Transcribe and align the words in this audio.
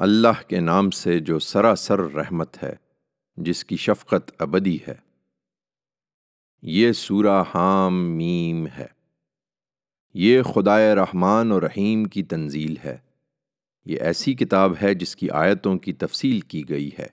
اللہ 0.00 0.48
کے 0.48 0.60
نام 0.60 0.90
سے 0.90 1.20
جو 1.20 1.38
سراسر 1.38 1.98
رحمت 1.98 2.62
ہے، 2.62 2.72
جس 3.36 3.64
کی 3.64 3.76
شفقت 3.76 4.32
ابدی 4.38 4.78
ہے۔ 4.88 4.94
یہ 6.62 6.92
سورہ 6.92 7.42
حام 7.54 8.16
میم 8.16 8.66
ہے۔ 8.66 8.86
یہ 10.14 10.42
خدائے 10.42 10.94
رحمان 10.94 11.52
و 11.52 11.60
رحیم 11.60 12.04
کی 12.04 12.22
تنزیل 12.22 12.74
ہے۔ 12.84 12.98
یہ 13.84 13.98
ایسی 14.00 14.34
کتاب 14.34 14.72
ہے 14.82 14.94
جس 14.94 15.16
کی 15.16 15.30
آیتوں 15.30 15.78
کی 15.78 15.92
تفصیل 15.92 16.40
کی 16.40 16.68
گئی 16.68 16.90
ہے۔ 16.98 17.06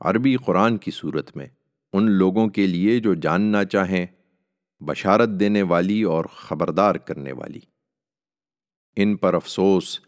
عربی 0.00 0.36
قرآن 0.36 0.76
کی 0.76 0.90
صورت 0.90 1.36
میں 1.36 1.46
ان 1.92 2.10
لوگوں 2.10 2.48
کے 2.48 2.66
لیے 2.66 3.00
جو 3.00 3.14
جاننا 3.14 3.64
چاہیں، 3.64 4.06
بشارت 4.80 5.28
دینے 5.28 5.62
والی 5.62 6.02
اور 6.02 6.24
خبردار 6.24 6.94
کرنے 6.94 7.32
والی۔ 7.32 7.60
ان 8.96 9.16
پر 9.16 9.34
افسوس 9.34 10.00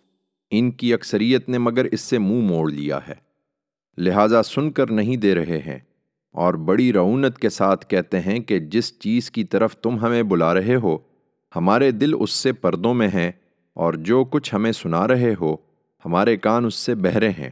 ان 0.50 0.70
کی 0.70 0.94
اکثریت 0.94 1.48
نے 1.48 1.58
مگر 1.58 1.84
اس 1.84 2.00
سے 2.00 2.18
منہ 2.18 2.40
موڑ 2.40 2.70
لیا 2.70 2.98
ہے۔ 3.08 3.14
لہٰذا 3.98 4.42
سن 4.42 4.70
کر 4.70 4.90
نہیں 4.90 5.16
دے 5.16 5.34
رہے 5.34 5.58
ہیں 5.58 5.78
اور 6.32 6.54
بڑی 6.54 6.92
رعونت 6.92 7.38
کے 7.38 7.48
ساتھ 7.48 7.86
کہتے 7.86 8.20
ہیں 8.20 8.38
کہ 8.38 8.58
جس 8.58 8.98
چیز 8.98 9.30
کی 9.30 9.44
طرف 9.44 9.76
تم 9.76 9.98
ہمیں 9.98 10.22
بلا 10.22 10.54
رہے 10.54 10.74
ہو، 10.74 10.98
ہمارے 11.56 11.90
دل 11.90 12.12
اس 12.20 12.30
سے 12.30 12.52
پردوں 12.52 12.94
میں 12.94 13.08
ہیں 13.08 13.32
اور 13.74 13.94
جو 13.94 14.24
کچھ 14.24 14.54
ہمیں 14.54 14.72
سنا 14.72 15.08
رہے 15.08 15.34
ہو، 15.40 15.56
ہمارے 16.04 16.36
کان 16.36 16.64
اس 16.64 16.74
سے 16.74 16.94
بہرے 16.94 17.30
ہیں 17.30 17.50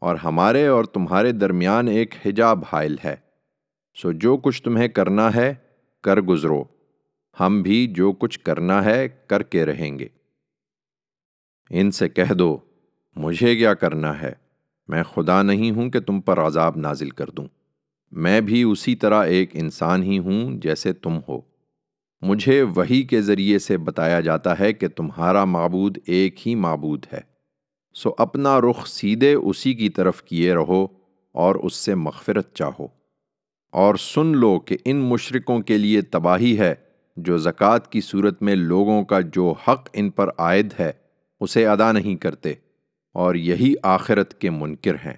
اور 0.00 0.16
ہمارے 0.16 0.66
اور 0.66 0.84
تمہارے 0.84 1.32
درمیان 1.32 1.88
ایک 1.88 2.14
حجاب 2.26 2.64
حائل 2.72 2.96
ہے۔ 3.04 3.16
سو 4.02 4.12
جو 4.12 4.36
کچھ 4.36 4.62
تمہیں 4.62 4.88
کرنا 4.88 5.34
ہے، 5.34 5.54
کر 6.02 6.20
گزرو۔ 6.20 6.64
ہم 7.40 7.62
بھی 7.62 7.86
جو 7.86 8.12
کچھ 8.12 8.40
کرنا 8.40 8.84
ہے، 8.84 9.08
کر 9.26 9.42
کے 9.42 9.66
رہیں 9.66 9.98
گے۔ 9.98 10.08
ان 11.70 11.90
سے 11.90 12.08
کہہ 12.08 12.32
دو، 12.32 12.58
مجھے 13.16 13.56
کیا 13.56 13.74
کرنا 13.74 14.22
ہے؟ 14.22 14.32
میں 14.88 15.02
خدا 15.02 15.42
نہیں 15.42 15.70
ہوں 15.70 15.90
کہ 15.90 16.00
تم 16.00 16.20
پر 16.20 16.40
عذاب 16.40 16.76
نازل 16.76 17.10
کر 17.10 17.30
دوں۔ 17.30 17.46
میں 18.10 18.40
بھی 18.40 18.62
اسی 18.62 18.94
طرح 18.94 19.24
ایک 19.24 19.50
انسان 19.52 20.02
ہی 20.02 20.18
ہوں 20.18 20.58
جیسے 20.58 20.92
تم 20.92 21.18
ہو۔ 21.28 21.40
مجھے 22.22 22.62
وہی 22.62 23.02
کے 23.02 23.22
ذریعے 23.22 23.58
سے 23.58 23.76
بتایا 23.78 24.20
جاتا 24.20 24.58
ہے 24.58 24.72
کہ 24.72 24.88
تمہارا 24.88 25.44
معبود 25.44 25.98
ایک 26.06 26.48
ہی 26.48 26.54
معبود 26.54 27.06
ہے۔ 27.12 27.20
سو 27.94 28.10
اپنا 28.18 28.60
رخ 28.60 28.86
سیدھے 28.86 29.34
اسی 29.34 29.74
کی 29.74 29.88
طرف 29.88 30.22
کیے 30.22 30.54
رہو 30.54 30.86
اور 31.32 31.54
اس 31.54 31.74
سے 31.74 31.94
مغفرت 31.94 32.54
چاہو۔ 32.54 32.86
اور 33.72 33.94
سن 33.94 34.26
لو 34.26 34.60
کہ 34.60 34.76
ان 34.84 34.96
مشرکوں 34.96 35.60
کے 35.60 35.78
لیے 35.78 36.00
تباہی 36.00 36.58
ہے 36.58 36.74
جو 37.16 37.38
زکوٰۃ 37.38 37.88
کی 37.90 38.00
صورت 38.00 38.42
میں 38.42 38.54
لوگوں 38.54 39.04
کا 39.04 39.20
جو 39.20 39.54
حق 39.68 39.88
ان 39.92 40.10
پر 40.10 40.28
عائد 40.38 40.72
ہے۔ 40.80 40.92
اسے 41.40 41.66
ادا 41.66 41.92
نہیں 41.92 42.16
کرتے 42.16 42.54
اور 43.12 43.34
یہی 43.34 43.74
آخرت 43.82 44.40
کے 44.40 44.50
منکر 44.50 44.94
ہیں۔ 44.94 45.16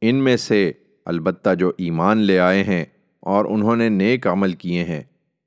ان 0.00 0.16
میں 0.16 0.36
سے 0.36 0.72
البتہ 1.04 1.54
جو 1.54 1.72
ایمان 1.78 2.18
لے 2.18 2.38
آئے 2.38 2.64
ہیں 2.64 2.84
اور 3.20 3.44
انہوں 3.44 3.76
نے 3.76 3.88
نیک 3.88 4.26
عمل 4.26 4.52
کیے 4.52 4.84
ہیں، 4.84 5.02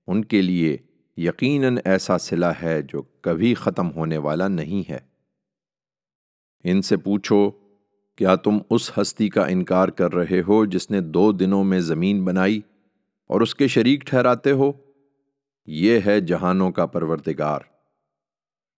ان 0.08 0.26
کے 0.26 0.42
لیے 0.42 0.78
یقیناً 1.18 1.78
ایسا 1.86 2.18
صلہ 2.18 2.46
ہے 2.46 2.82
جو 2.82 3.02
کبھی 3.02 3.54
ختم 3.54 3.92
ہونے 3.92 4.18
والا 4.18 4.48
نہیں 4.48 4.92
ہے۔ 4.92 4.98
ان 6.64 6.82
سے 6.82 6.98
پوچھو، 6.98 7.52
کیا 8.16 8.36
تم 8.36 8.58
اس 8.70 8.98
ہستی 8.98 9.30
کا 9.30 9.46
انکار 9.46 9.88
کر 9.88 10.14
رہے 10.14 10.42
ہو 10.48 10.66
جس 10.66 10.92
نے 10.92 11.02
دو 11.02 11.32
دنوں 11.32 11.64
میں 11.64 11.80
زمین 11.80 12.26
بنائی 12.26 12.62
اور 13.28 13.42
اس 13.42 13.56
کے 13.56 13.68
شریک 13.68 14.02
ٹھہراتے 14.02 14.52
ہو؟ 14.52 14.72
یہ 15.68 16.00
ہے 16.06 16.22
جہانوں 16.22 16.72
کا 16.72 16.86
پروردگار۔ 16.86 17.60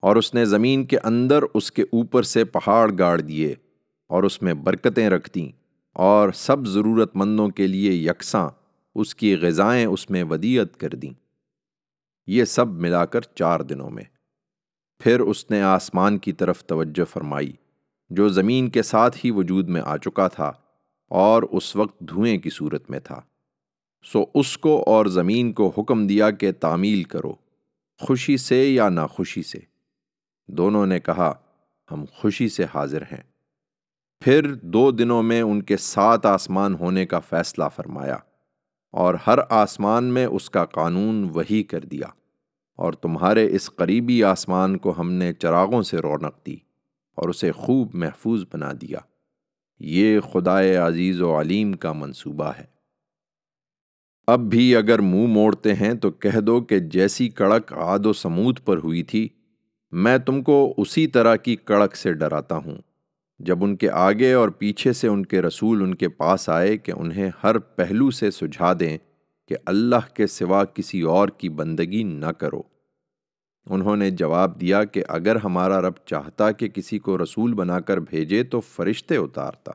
اور 0.02 0.16
اس 0.16 0.34
نے 0.34 0.46
زمین 0.46 0.86
کے 0.86 0.98
اندر 1.04 1.44
اس 1.54 1.72
کے 1.72 1.82
اوپر 1.82 2.24
سے 2.24 2.46
پہاڑ 2.46 2.92
گاڑ 3.00 3.22
دیے 3.22 3.56
اور 4.08 4.24
اس 4.24 4.42
میں 4.42 4.54
برکتیں 4.54 5.10
رکھ 5.10 5.30
دیں 5.36 5.50
اور 5.94 6.32
سب 6.32 6.68
ضرورت 6.68 7.16
مندوں 7.16 7.50
کے 7.50 7.68
لیے 7.68 7.92
یکساں 7.92 8.50
اس 8.96 9.16
کی 9.16 9.36
غذائیں 9.36 9.86
اس 9.86 10.10
میں 10.10 10.24
ودیت 10.24 10.78
کر 10.78 10.90
دیں۔ 10.90 11.14
یہ 12.28 12.44
سب 12.46 12.68
ملا 12.68 13.06
کر 13.06 13.22
چار 13.22 13.60
دنوں 13.60 13.90
میں۔ 13.90 14.04
پھر 15.00 15.20
اس 15.20 15.52
نے 15.52 15.62
آسمان 15.62 16.18
کی 16.18 16.32
طرف 16.32 16.64
توجہ 16.64 17.06
فرمائی، 17.06 17.54
جو 18.10 18.30
زمین 18.30 18.70
کے 18.70 18.82
ساتھ 18.82 19.26
ہی 19.26 19.32
وجود 19.32 19.70
میں 19.70 19.82
آ 19.86 19.98
چکا 19.98 20.28
تھا 20.28 20.52
اور 21.08 21.44
اس 21.44 21.76
وقت 21.76 22.00
دھوئیں 22.00 22.38
کی 22.38 22.50
صورت 22.50 22.90
میں 22.90 23.00
تھا۔ 23.00 23.22
سو 24.04 24.26
اس 24.36 24.58
کو 24.58 24.84
اور 24.86 25.06
زمین 25.06 25.54
کو 25.54 25.72
حکم 25.78 26.08
دیا 26.08 26.32
کہ 26.32 26.52
تعمیل 26.52 27.04
کرو، 27.04 27.34
خوشی 28.00 28.38
سے 28.38 28.70
یا 28.70 28.90
ناخوشی 28.90 29.44
سے۔ 29.44 29.71
دونوں 30.48 30.86
نے 30.86 31.00
کہا، 31.00 31.34
ہم 31.92 32.06
خوشی 32.14 32.50
سے 32.50 32.66
حاضر 32.74 33.02
ہیں۔ 33.02 33.24
پھر 34.20 34.54
دو 34.54 34.92
دنوں 34.92 35.24
میں 35.24 35.42
ان 35.42 35.62
کے 35.62 35.78
سات 35.78 36.26
آسمان 36.26 36.76
ہونے 36.76 37.06
کا 37.06 37.20
فیصلہ 37.20 37.64
فرمایا 37.76 38.18
اور 38.92 39.16
ہر 39.28 39.40
آسمان 39.50 40.04
میں 40.04 40.26
اس 40.26 40.50
کا 40.50 40.66
قانون 40.66 41.30
وہی 41.34 41.64
کر 41.64 41.80
دیا 41.80 42.08
اور 42.76 42.94
تمہارے 42.94 43.56
اس 43.56 43.70
قریبی 43.76 44.24
آسمان 44.24 44.78
کو 44.78 44.94
ہم 44.98 45.12
نے 45.12 45.34
چراغوں 45.34 45.82
سے 45.82 45.98
رونق 45.98 46.46
دی 46.46 46.56
اور 47.16 47.30
اسے 47.30 47.52
خوب 47.52 47.96
محفوظ 47.96 48.46
بنا 48.54 48.72
دیا۔ 48.82 49.00
یہ 49.80 50.20
خدائے 50.20 50.76
عزیز 50.76 51.22
و 51.22 51.42
علیم 51.42 51.74
کا 51.74 51.94
منصوبہ 51.94 52.52
ہے۔ 52.60 52.66
اب 54.28 54.40
بھی 54.40 54.76
اگر 54.76 55.00
منہ 55.00 55.28
موڑتے 55.28 55.74
ہیں 55.74 55.94
تو 55.94 56.12
کہہ 56.12 56.40
دو 56.40 56.62
کہ 56.62 56.80
جیسی 56.80 57.30
کڑک 57.30 57.74
عاد 57.74 58.06
و 58.06 58.14
سمود 58.14 58.60
پر 58.66 58.78
ہوئی 58.78 59.04
تھی 59.04 59.30
میں 59.92 60.18
تم 60.18 60.42
کو 60.42 60.74
اسی 60.78 61.08
طرح 61.08 61.36
کی 61.36 61.56
کڑک 61.56 61.96
سے 61.96 62.14
ڈراتا 62.14 62.58
ہوں۔ 62.58 62.78
جب 63.40 63.64
ان 63.64 63.76
کے 63.76 63.90
آگے 63.90 64.34
اور 64.34 64.50
پیچھے 64.50 64.94
سے 64.94 65.08
ان 65.08 65.26
کے 65.26 65.42
رسول 65.42 65.82
ان 65.82 65.96
کے 65.96 66.10
پاس 66.10 66.50
آئے 66.50 66.78
کہ 66.78 66.92
انہیں 66.98 67.32
ہر 67.44 67.60
پہلو 67.60 68.12
سے 68.12 68.32
سجھا 68.32 68.74
دیں 68.80 68.98
کہ 69.48 69.56
اللہ 69.66 70.14
کے 70.14 70.28
سوا 70.28 70.64
کسی 70.64 71.02
اور 71.02 71.28
کی 71.28 71.50
بندگی 71.50 72.04
نہ 72.04 72.26
کرو۔ 72.26 72.62
انہوں 73.70 73.96
نے 73.96 74.12
جواب 74.12 74.62
دیا 74.62 74.84
کہ 74.84 75.04
اگر 75.08 75.36
ہمارا 75.36 75.82
رب 75.82 75.94
چاہتا 76.06 76.52
کہ 76.52 76.68
کسی 76.68 77.00
کو 77.00 77.18
رسول 77.18 77.54
بنا 77.54 77.80
کر 77.80 77.98
بھیجے 77.98 78.44
تو 78.44 78.60
فرشتے 78.60 79.16
اتارتا۔ 79.16 79.72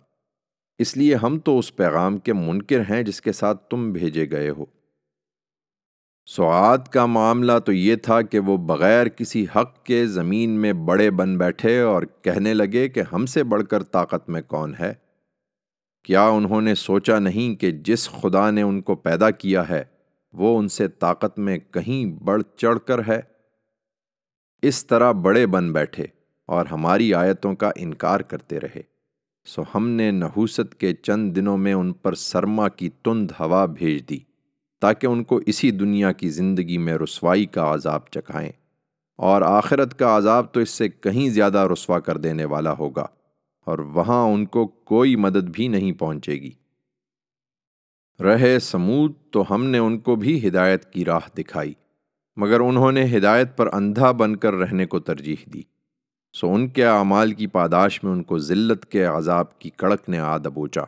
اس 0.78 0.97
لیے 0.97 1.15
ہم 1.15 1.38
تو 1.38 1.59
اس 1.59 1.76
پیغام 1.76 2.19
کے 2.19 2.32
منکر 2.32 2.81
ہیں 2.81 3.03
جس 3.03 3.21
کے 3.21 3.32
ساتھ 3.32 3.71
تم 3.71 3.93
بھیجے 3.93 4.31
گئے 4.31 4.50
ہو۔ 4.50 4.65
سعاد 6.26 6.78
کا 6.91 7.06
معاملہ 7.06 7.53
تو 7.64 7.72
یہ 7.72 7.97
تھا 7.97 8.22
کہ 8.22 8.38
وہ 8.38 8.56
بغیر 8.56 9.09
کسی 9.09 9.47
حق 9.56 9.84
کے 9.84 10.06
زمین 10.06 10.50
میں 10.50 10.72
بڑے 10.72 11.10
بن 11.10 11.38
بیٹھے 11.38 11.81
اور 11.81 12.03
کہنے 12.22 12.54
لگے 12.54 12.88
کہ 12.88 13.03
ہم 13.12 13.26
سے 13.26 13.44
بڑھ 13.44 13.64
کر 13.64 13.82
طاقت 13.82 14.28
میں 14.28 14.42
کون 14.42 14.75
ہے۔ 14.81 14.94
کیا 16.04 16.26
انہوں 16.26 16.60
نے 16.60 16.75
سوچا 16.75 17.19
نہیں 17.19 17.60
کہ 17.60 17.70
جس 17.70 18.10
خدا 18.10 18.50
نے 18.50 18.62
ان 18.62 18.81
کو 18.81 18.94
پیدا 18.94 19.31
کیا 19.31 19.69
ہے، 19.69 19.84
وہ 20.32 20.59
ان 20.59 20.69
سے 20.69 20.88
طاقت 20.88 21.38
میں 21.38 21.59
کہیں 21.59 22.22
بڑھ 22.22 22.43
چڑھ 22.56 22.78
کر 22.87 23.00
ہے؟ 23.08 23.20
اس 24.62 24.87
طرح 24.87 25.12
بڑے 25.12 25.47
بن 25.47 25.72
بیٹھے 25.72 26.04
اور 26.47 26.66
ہماری 26.66 27.14
آیتوں 27.14 27.54
کا 27.54 27.70
انکار 27.76 28.20
کرتے 28.20 28.60
رہے۔ 28.60 28.82
سو 29.44 29.62
ہم 29.75 29.88
نے 29.88 30.10
نحوست 30.10 30.75
کے 30.75 30.94
چند 30.94 31.37
دنوں 31.37 31.56
میں 31.56 31.72
ان 31.72 31.93
پر 31.93 32.14
سرما 32.14 32.69
کی 32.69 32.88
تند 32.88 33.31
ہوا 33.41 33.66
بھیج 33.66 34.08
دی۔ 34.08 34.35
تاکہ 34.82 35.06
ان 35.06 35.25
کو 35.25 35.41
اسی 35.47 35.70
دنیا 35.70 36.12
کی 36.12 36.28
زندگی 36.31 36.78
میں 36.78 36.94
رسوائی 36.94 37.47
کا 37.47 37.72
عذاب 37.75 38.09
چکھائیں۔ 38.10 38.50
اور 39.19 39.42
آخرت 39.42 39.98
کا 39.98 40.16
عذاب 40.16 40.53
تو 40.53 40.60
اس 40.60 40.70
سے 40.70 40.88
کہیں 40.88 41.28
زیادہ 41.31 41.66
رسوا 41.72 41.98
کر 42.00 42.16
دینے 42.16 42.44
والا 42.44 42.72
ہوگا، 42.78 43.06
اور 43.66 43.78
وہاں 43.94 44.22
ان 44.25 44.44
کو 44.47 44.66
کوئی 44.66 45.16
مدد 45.16 45.48
بھی 45.50 45.69
نہیں 45.69 45.92
پہنچے 45.92 46.32
گی۔ 46.32 46.50
رہے 48.20 48.59
سمود 48.59 49.12
تو 49.32 49.44
ہم 49.50 49.64
نے 49.64 49.78
ان 49.78 49.98
کو 49.98 50.16
بھی 50.16 50.47
ہدایت 50.48 50.84
کی 50.93 51.04
راہ 51.04 51.28
دکھائی، 51.38 51.72
مگر 52.37 52.60
انہوں 52.60 52.93
نے 52.93 53.04
ہدایت 53.16 53.56
پر 53.56 53.75
اندھا 53.75 54.10
بن 54.12 54.37
کر 54.37 54.54
رہنے 54.54 54.87
کو 54.87 55.00
ترجیح 55.00 55.44
دی۔ 55.54 55.62
سو 56.34 56.53
ان 56.54 56.69
کے 56.69 56.84
اعمال 56.87 57.32
کی 57.32 57.47
پاداش 57.47 58.03
میں 58.04 58.12
ان 58.12 58.22
کو 58.22 58.38
ذلت 58.38 58.87
کے 58.87 59.04
عذاب 59.04 59.58
کی 59.58 59.70
کڑک 59.70 60.08
نے 60.08 60.19
آ 60.19 60.37
دبوچا، 60.38 60.82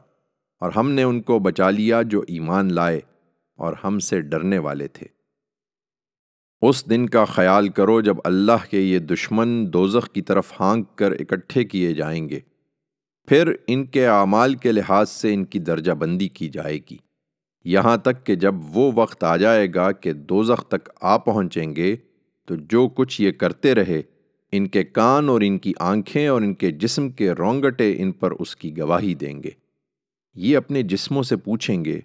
اور 0.62 0.72
ہم 0.72 0.90
نے 0.90 1.02
ان 1.02 1.20
کو 1.22 1.38
بچا 1.38 1.70
لیا 1.70 2.02
جو 2.02 2.22
ایمان 2.28 2.72
لائے۔ 2.74 3.00
اور 3.58 3.74
ہم 3.84 3.98
سے 3.98 4.20
ڈرنے 4.20 4.58
والے 4.58 4.88
تھے۔ 4.88 5.06
اس 6.60 6.90
دن 6.90 7.08
کا 7.08 7.24
خیال 7.24 7.68
کرو 7.68 8.00
جب 8.00 8.16
اللہ 8.24 8.70
کے 8.70 8.80
یہ 8.80 8.98
دشمن 8.98 9.72
دوزخ 9.72 10.12
کی 10.12 10.22
طرف 10.22 10.60
ہانک 10.60 10.96
کر 10.96 11.12
اکٹھے 11.12 11.64
کیے 11.64 11.94
جائیں 11.94 12.28
گے۔ 12.28 12.40
پھر 13.28 13.52
ان 13.66 13.86
کے 13.86 14.06
اعمال 14.06 14.54
کے 14.54 14.72
لحاظ 14.72 15.10
سے 15.10 15.34
ان 15.34 15.44
کی 15.44 15.58
درجہ 15.58 15.92
بندی 15.92 16.28
کی 16.28 16.48
جائے 16.48 16.78
گی۔ 16.90 16.96
یہاں 17.64 17.96
تک 17.96 18.26
کہ 18.26 18.34
جب 18.34 18.54
وہ 18.68 18.92
وقت 18.94 19.24
آ 19.24 19.36
جائے 19.36 19.68
گا 19.74 19.92
کہ 19.92 20.12
دوزخ 20.12 20.68
تک 20.68 20.90
آ 21.00 21.16
پہنچیں 21.16 21.76
گے، 21.76 21.96
تو 22.46 22.56
جو 22.56 22.88
کچھ 22.88 23.22
یہ 23.22 23.32
کرتے 23.32 23.74
رہے، 23.74 24.02
ان 24.52 24.68
کے 24.68 24.84
کان 24.84 25.28
اور 25.28 25.40
ان 25.44 25.58
کی 25.58 25.72
آنکھیں 25.78 26.28
اور 26.28 26.42
ان 26.42 26.54
کے 26.54 26.70
جسم 26.70 27.10
کے 27.10 27.32
رونگٹے 27.32 28.02
ان 28.02 28.12
پر 28.12 28.30
اس 28.30 28.56
کی 28.56 28.78
گواہی 28.78 29.14
دیں 29.14 29.42
گے۔ 29.42 29.50
یہ 30.34 30.56
اپنے 30.56 30.82
جسموں 30.82 31.22
سے 31.22 31.36
پوچھیں 31.36 31.84
گے 31.84 32.00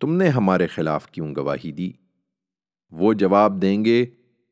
تم 0.00 0.14
نے 0.14 0.28
ہمارے 0.28 0.66
خلاف 0.66 1.06
کیوں 1.10 1.34
گواہی 1.36 1.72
دی؟ 1.72 1.90
وہ 2.92 3.12
جواب 3.12 3.60
دیں 3.62 3.84
گے، 3.84 4.04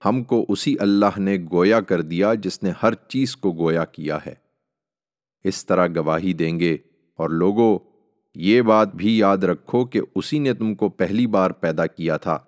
ہم 0.02 0.22
کو 0.22 0.44
اسی 0.48 0.74
اللہ 0.80 1.18
نے 1.18 1.36
گویا 1.52 1.80
کر 1.80 2.00
دیا 2.02 2.32
جس 2.34 2.62
نے 2.62 2.70
ہر 2.82 2.94
چیز 3.08 3.36
کو 3.36 3.52
گویا 3.52 3.84
کیا 3.84 4.18
ہے۔ 4.26 4.34
اس 5.44 5.64
طرح 5.66 5.86
گواہی 5.96 6.32
دیں 6.32 6.58
گے، 6.60 6.76
اور 7.18 7.30
لوگوں 7.30 7.78
یہ 8.36 8.62
بات 8.62 8.94
بھی 8.94 9.18
یاد 9.18 9.44
رکھو 9.44 9.84
کہ 9.84 10.00
اسی 10.14 10.38
نے 10.38 10.54
تم 10.54 10.74
کو 10.74 10.88
پہلی 10.88 11.26
بار 11.26 11.50
پیدا 11.50 11.86
کیا 11.86 12.16
تھا، 12.16 12.38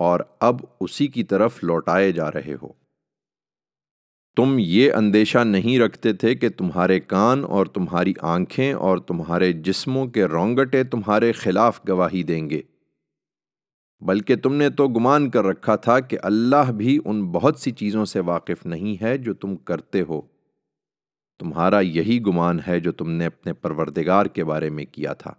اور 0.00 0.20
اب 0.40 0.60
اسی 0.80 1.06
کی 1.06 1.22
طرف 1.24 1.62
لوٹائے 1.62 2.12
جا 2.12 2.30
رہے 2.30 2.54
ہو۔ 2.62 2.72
تم 4.36 4.56
یہ 4.58 4.92
اندیشہ 4.92 5.38
نہیں 5.38 5.78
رکھتے 5.78 6.12
تھے 6.12 6.34
کہ 6.34 6.48
تمہارے 6.48 7.00
کان 7.00 7.44
اور 7.44 7.66
تمہاری 7.66 8.12
آنکھیں 8.20 8.72
اور 8.72 8.98
تمہارے 8.98 9.52
جسموں 9.52 10.06
کے 10.06 10.24
رونگٹے 10.24 10.84
تمہارے 10.84 11.32
خلاف 11.32 11.80
گواہی 11.88 12.22
دیں 12.22 12.50
گے۔ 12.50 12.62
بلکہ 14.00 14.36
تم 14.36 14.54
نے 14.54 14.70
تو 14.70 14.88
گمان 14.88 15.30
کر 15.30 15.44
رکھا 15.44 15.76
تھا 15.76 16.00
کہ 16.00 16.18
اللہ 16.22 16.70
بھی 16.72 16.98
ان 17.04 17.32
بہت 17.32 17.58
سی 17.58 17.70
چیزوں 17.70 18.04
سے 18.04 18.20
واقف 18.20 18.66
نہیں 18.66 19.02
ہے 19.02 19.18
جو 19.18 19.34
تم 19.34 19.56
کرتے 19.56 20.00
ہو۔ 20.00 20.22
تمہارا 21.38 21.80
یہی 21.80 22.22
گمان 22.22 22.58
ہے 22.66 22.80
جو 22.80 22.92
تم 22.92 23.10
نے 23.10 23.26
اپنے 23.26 23.52
پروردگار 23.52 24.26
کے 24.26 24.44
بارے 24.44 24.70
میں 24.70 24.84
کیا 24.84 25.12
تھا، 25.12 25.34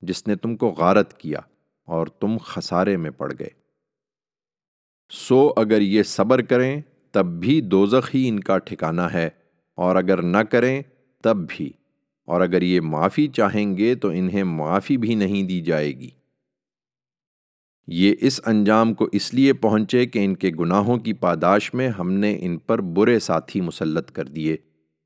جس 0.00 0.26
نے 0.26 0.36
تم 0.36 0.56
کو 0.56 0.68
غارت 0.68 1.18
کیا 1.18 1.40
اور 1.84 2.06
تم 2.06 2.36
خسارے 2.38 2.96
میں 2.96 3.10
پڑ 3.10 3.32
گئے۔ 3.38 3.50
سو 5.10 5.52
اگر 5.56 5.80
یہ 5.80 6.02
صبر 6.02 6.42
کریں 6.42 6.80
تب 7.12 7.26
بھی 7.40 7.60
دوزخ 7.60 8.14
ہی 8.14 8.28
ان 8.28 8.40
کا 8.40 8.58
ٹھکانہ 8.58 9.00
ہے، 9.00 9.28
اور 9.74 9.96
اگر 9.96 10.22
نہ 10.22 10.38
کریں 10.38 10.82
تب 11.22 11.36
بھی۔ 11.48 11.70
اور 12.26 12.40
اگر 12.40 12.62
یہ 12.62 12.80
معافی 12.80 13.26
چاہیں 13.26 13.76
گے 13.76 13.94
تو 13.94 14.08
انہیں 14.08 14.44
معافی 14.44 14.96
بھی 14.96 15.14
نہیں 15.14 15.42
دی 15.42 15.60
جائے 15.60 15.92
گی۔ 15.92 16.10
یہ 17.86 18.14
اس 18.20 18.40
انجام 18.46 18.94
کو 18.94 19.08
اس 19.12 19.34
لیے 19.34 19.52
پہنچے 19.52 20.06
کہ 20.06 20.24
ان 20.24 20.34
کے 20.34 20.50
گناہوں 20.60 20.98
کی 20.98 21.12
پاداش 21.12 21.74
میں 21.74 21.88
ہم 21.88 22.12
نے 22.12 22.38
ان 22.40 22.58
پر 22.58 22.80
برے 22.80 23.18
ساتھی 23.18 23.60
مسلط 23.60 24.10
کر 24.10 24.24
دیے۔ 24.24 24.56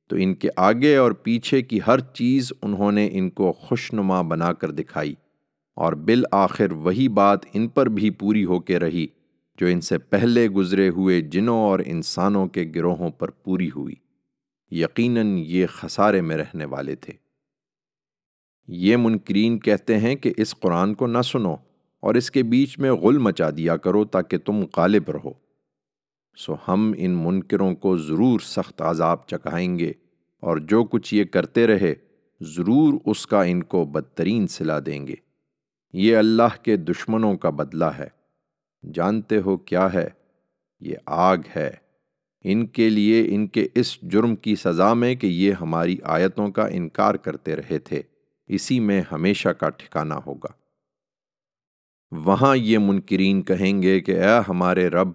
تو 0.09 0.17
ان 0.19 0.35
کے 0.35 0.49
آگے 0.57 0.97
اور 0.97 1.13
پیچھے 1.13 1.63
کی 1.63 1.79
ہر 1.87 1.99
چیز 2.01 2.53
انہوں 2.63 2.93
نے 2.93 3.09
ان 3.13 3.31
کو 3.31 3.53
خوشنما 3.53 4.23
بنا 4.23 4.53
کر 4.53 4.71
دکھائی۔ 4.71 5.15
اور 5.75 5.93
بالآخر 5.93 6.73
وہی 6.73 7.09
بات 7.09 7.39
ان 7.53 7.69
پر 7.69 7.87
بھی 7.87 8.11
پوری 8.11 8.45
ہو 8.45 8.61
کے 8.61 8.79
رہی۔ 8.79 9.07
جو 9.59 9.67
ان 9.67 9.81
سے 9.81 9.99
پہلے 9.99 10.49
گزرے 10.49 10.89
ہوئے 10.89 11.21
جنوں 11.21 11.59
اور 11.59 11.81
انسانوں 11.87 12.47
کے 12.47 12.73
گروہوں 12.75 13.11
پر 13.11 13.31
پوری 13.31 13.71
ہوئی۔ 13.77 13.95
یقیناً 14.71 15.39
یہ 15.39 15.67
خسارے 15.67 16.21
میں 16.21 16.37
رہنے 16.37 16.65
والے 16.65 16.95
تھے۔ 16.95 17.13
یہ 18.69 18.97
منکرین 18.97 19.59
کہتے 19.59 19.99
ہیں 19.99 20.15
کہ 20.15 20.33
اس 20.37 20.55
قرآن 20.61 20.95
کو 20.95 21.07
نہ 21.07 21.23
سنو 21.25 21.55
اور 22.01 22.15
اس 22.15 22.31
کے 22.31 22.43
بیچ 22.43 22.79
میں 22.79 22.93
غل 22.93 23.19
مچا 23.19 23.51
دیا 23.51 23.77
کرو 23.77 24.05
تاکہ 24.05 24.39
تم 24.39 24.65
غالب 24.77 25.11
رہو۔ 25.11 25.33
سو 26.37 26.55
ہم 26.69 26.93
ان 26.97 27.11
منکروں 27.11 27.75
کو 27.75 27.97
ضرور 27.97 28.41
سخت 28.41 28.83
عذاب 28.83 29.27
چکائیں 29.27 29.79
گے 29.79 29.93
اور 30.41 30.57
جو 30.57 30.85
کچھ 30.85 31.15
یہ 31.15 31.25
کرتے 31.25 31.67
رہے، 31.67 31.95
ضرور 32.41 32.95
اس 33.07 33.27
کا 33.27 33.43
ان 33.43 33.63
کو 33.63 33.85
بدترین 33.85 34.47
صلا 34.47 34.79
دیں 34.87 35.07
گے۔ 35.07 35.15
یہ 35.93 36.17
اللہ 36.17 36.63
کے 36.63 36.77
دشمنوں 36.77 37.37
کا 37.37 37.51
بدلہ 37.51 37.85
ہے۔ 37.85 38.22
جانتے 38.93 39.39
ہو 39.39 39.57
کیا 39.57 39.93
ہے؟ 39.95 40.09
یہ 40.81 40.95
آگ 41.07 41.39
ہے۔ 41.57 41.71
ان 42.45 42.67
کے 42.67 42.91
لیے 42.91 43.35
ان 43.35 43.47
کے 43.47 43.69
اس 43.75 44.03
جرم 44.03 44.37
کی 44.37 44.57
سزا 44.57 44.95
میں 44.95 45.15
کہ 45.15 45.27
یہ 45.27 45.53
ہماری 45.53 45.97
آیتوں 46.03 46.49
کا 46.49 46.67
انکار 46.67 47.15
کرتے 47.15 47.57
رہے 47.57 47.79
تھے۔ 47.79 48.03
اسی 48.47 48.81
میں 48.81 49.03
ہمیشہ 49.13 49.49
کا 49.49 49.69
ٹھکانہ 49.69 50.15
ہوگا۔ 50.15 50.49
وہاں 52.11 52.57
یہ 52.57 52.79
منکرین 52.79 53.43
کہیں 53.43 53.83
گے 53.83 54.01
کہ 54.01 54.21
اے 54.21 54.41
ہمارے 54.49 54.89
رب، 54.89 55.09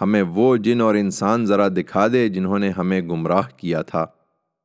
ہمیں 0.00 0.22
وہ 0.22 0.56
جن 0.56 0.80
اور 0.80 0.94
انسان 0.94 1.46
ذرا 1.46 1.68
دکھا 1.68 2.06
دے 2.12 2.28
جنہوں 2.28 2.58
نے 2.58 2.70
ہمیں 2.70 3.00
گمراہ 3.00 3.48
کیا 3.56 3.82
تھا، 3.82 4.06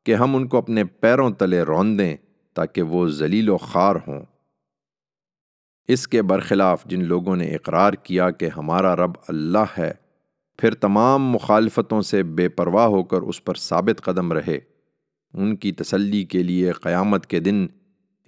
کہ 0.06 0.16
ہم 0.16 0.36
ان 0.36 0.48
کو 0.48 0.58
اپنے 0.58 0.84
پیروں 0.84 1.32
تلے 1.32 1.62
رون 1.62 2.00
دیں 2.00 2.18
تاکہ 2.54 2.82
وہ 2.82 3.08
ذلیل 3.08 3.50
و 3.50 3.58
خار 3.58 3.96
ہوں۔ 4.08 4.22
اس 5.88 6.08
کے 6.08 6.22
برخلاف 6.22 6.86
جن 6.86 7.04
لوگوں 7.04 7.36
نے 7.36 7.56
اقرار 7.56 7.94
کیا 7.94 8.30
کہ 8.30 8.50
ہمارا 8.58 8.96
رب 8.96 9.12
اللہ 9.28 9.74
ہے، 9.78 9.92
پھر 10.58 10.74
تمام 10.74 11.26
مخالفتوں 11.26 12.02
سے 12.02 12.24
بے 12.24 12.50
پرواہ 12.50 12.86
ہو 12.86 13.04
کر 13.04 13.22
اس 13.22 13.44
پر 13.44 13.54
ثابت 13.54 14.02
قدم 14.02 14.34
رہے۔ 14.34 14.60
ان 15.34 15.56
کی 15.56 15.72
تسلی 15.72 16.24
کے 16.24 16.44
لیے 16.44 16.72
قیامت 16.72 17.26
کے 17.26 17.40
دن 17.40 17.68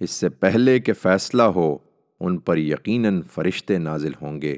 اس 0.00 0.10
سے 0.10 0.28
پہلے 0.28 0.78
کہ 0.78 0.92
فیصلہ 0.92 1.42
ہو، 1.42 1.76
ان 2.20 2.38
پر 2.38 2.56
یقیناً 2.56 3.22
فرشتے 3.22 3.78
نازل 3.78 4.12
ہوں 4.22 4.42
گے 4.42 4.56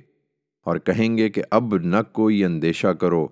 اور 0.66 0.76
کہیں 0.76 1.16
گے 1.18 1.28
کہ 1.28 1.42
اب 1.50 1.76
نہ 1.76 1.96
کوئی 2.12 2.44
اندیشہ 2.44 2.88
کرو، 2.88 3.26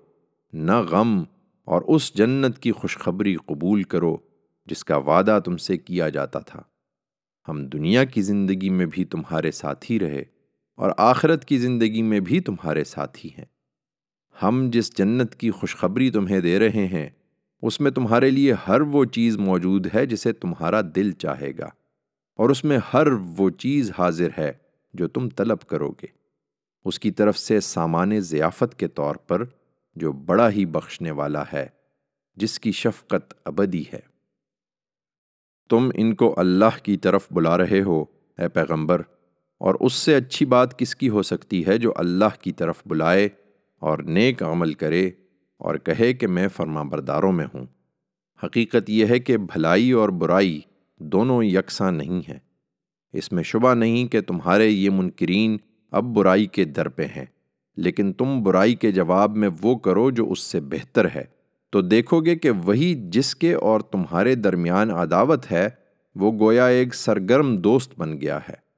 نہ 0.53 0.81
غم، 0.81 1.23
اور 1.65 1.81
اس 1.87 2.13
جنت 2.15 2.59
کی 2.59 2.71
خوشخبری 2.71 3.35
قبول 3.35 3.83
کرو 3.83 4.17
جس 4.65 4.83
کا 4.85 4.97
وعدہ 4.97 5.39
تم 5.45 5.57
سے 5.57 5.77
کیا 5.77 6.09
جاتا 6.09 6.39
تھا۔ 6.39 6.61
ہم 7.49 7.65
دنیا 7.67 8.03
کی 8.03 8.21
زندگی 8.21 8.69
میں 8.69 8.85
بھی 8.85 9.05
تمہارے 9.05 9.51
ساتھ 9.51 9.91
ہی 9.91 9.99
رہے 9.99 10.23
اور 10.79 10.91
آخرت 10.97 11.45
کی 11.45 11.57
زندگی 11.57 12.01
میں 12.01 12.19
بھی 12.19 12.39
تمہارے 12.39 12.83
ساتھ 12.83 13.17
ہی 13.25 13.29
ہیں۔ 13.37 13.45
ہم 14.37 14.69
جس 14.73 14.97
جنت 14.97 15.35
کی 15.35 15.51
خوشخبری 15.51 16.09
تمہیں 16.11 16.39
دے 16.39 16.57
رہے 16.59 16.85
ہیں، 16.87 17.09
اس 17.63 17.79
میں 17.79 17.91
تمہارے 17.91 18.29
لیے 18.29 18.53
ہر 18.67 18.81
وہ 18.81 19.03
چیز 19.05 19.37
موجود 19.37 19.87
ہے 19.93 20.05
جسے 20.05 20.33
تمہارا 20.33 20.81
دل 20.95 21.11
چاہے 21.11 21.51
گا، 21.57 21.69
اور 22.39 22.49
اس 22.49 22.63
میں 22.63 22.77
ہر 22.93 23.07
وہ 23.37 23.49
چیز 23.49 23.91
حاضر 23.97 24.29
ہے 24.37 24.51
جو 24.93 25.07
تم 25.07 25.29
طلب 25.29 25.61
کرو 25.61 25.89
گے۔ 25.91 26.07
اس 26.85 26.99
کی 26.99 27.11
طرف 27.11 27.37
سے 27.37 27.59
سامان 27.59 28.19
ضیافت 28.19 28.77
کے 28.79 28.87
طور 28.87 29.15
پر 29.15 29.43
جو 29.95 30.11
بڑا 30.11 30.49
ہی 30.49 30.65
بخشنے 30.65 31.11
والا 31.11 31.43
ہے، 31.53 31.67
جس 32.37 32.59
کی 32.59 32.71
شفقت 32.71 33.33
ابدی 33.45 33.83
ہے۔ 33.93 33.99
تم 35.69 35.89
ان 35.93 36.15
کو 36.15 36.33
اللہ 36.37 36.83
کی 36.83 36.97
طرف 36.97 37.27
بلا 37.31 37.57
رہے 37.57 37.81
ہو، 37.81 38.05
اے 38.37 38.47
پیغمبر۔ 38.47 39.01
اور 39.57 39.75
اس 39.79 39.93
سے 39.93 40.15
اچھی 40.15 40.45
بات 40.45 40.79
کس 40.79 40.95
کی 40.95 41.09
ہو 41.09 41.23
سکتی 41.23 41.67
ہے 41.67 41.77
جو 41.77 41.93
اللہ 41.95 42.41
کی 42.41 42.51
طرف 42.51 42.83
بلائے 42.85 43.29
اور 43.79 43.99
نیک 43.99 44.43
عمل 44.43 44.73
کرے 44.73 45.07
اور 45.57 45.75
کہے 45.75 46.13
کہ 46.13 46.27
میں 46.27 46.47
فرما 46.47 46.83
برداروں 46.83 47.31
میں 47.31 47.45
ہوں؟ 47.45 47.65
حقیقت 48.43 48.89
یہ 48.89 49.05
ہے 49.05 49.19
کہ 49.19 49.37
بھلائی 49.37 49.91
اور 49.91 50.09
برائی 50.09 50.61
دونوں 50.99 51.43
یکساں 51.43 51.91
نہیں 51.91 52.29
ہیں۔ 52.29 52.39
اس 53.13 53.31
میں 53.31 53.43
شبہ 53.43 53.73
نہیں 53.73 54.07
کہ 54.07 54.21
تمہارے 54.21 54.67
یہ 54.67 54.89
منکرین 54.89 55.57
اب 55.91 56.03
برائی 56.03 56.45
کے 56.45 56.65
در 56.65 56.89
پہ 56.89 57.05
ہیں، 57.05 57.25
لیکن 57.77 58.13
تم 58.13 58.43
برائی 58.43 58.75
کے 58.75 58.91
جواب 58.91 59.37
میں 59.37 59.49
وہ 59.61 59.75
کرو 59.75 60.11
جو 60.11 60.31
اس 60.31 60.39
سے 60.39 60.59
بہتر 60.59 61.07
ہے۔ 61.15 61.23
تو 61.69 61.81
دیکھو 61.81 62.21
گے 62.21 62.35
کہ 62.35 62.51
وہی 62.51 63.09
جس 63.09 63.35
کے 63.35 63.53
اور 63.53 63.81
تمہارے 63.81 64.35
درمیان 64.35 64.91
عداوت 64.91 65.51
ہے، 65.51 65.69
وہ 66.15 66.39
گویا 66.39 66.65
ایک 66.65 66.95
سرگرم 66.95 67.57
دوست 67.57 67.93
بن 67.97 68.21
گیا 68.21 68.37
ہے۔ 68.37 68.69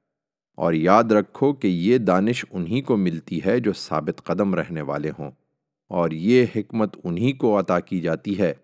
اور 0.54 0.72
یاد 0.72 1.04
رکھو 1.04 1.52
کہ 1.52 1.68
یہ 1.68 1.98
دانش 1.98 2.44
انہی 2.50 2.82
کو 2.82 2.96
ملتی 2.96 3.40
ہے 3.46 3.60
جو 3.60 3.72
ثابت 3.72 4.24
قدم 4.24 4.54
رہنے 4.54 4.82
والے 4.82 5.10
ہوں۔ 5.18 5.30
اور 5.88 6.10
یہ 6.10 6.46
حکمت 6.56 6.96
انہی 7.04 7.32
کو 7.32 7.60
عطا 7.60 7.80
کی 7.80 8.00
جاتی 8.00 8.38
ہے 8.38 8.54